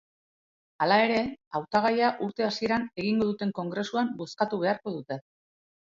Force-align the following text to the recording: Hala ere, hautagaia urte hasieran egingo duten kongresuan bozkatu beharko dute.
Hala 0.85 0.95
ere, 1.09 1.19
hautagaia 1.59 2.09
urte 2.29 2.47
hasieran 2.47 2.89
egingo 3.03 3.29
duten 3.33 3.53
kongresuan 3.61 4.11
bozkatu 4.23 4.63
beharko 4.65 4.95
dute. 4.99 5.25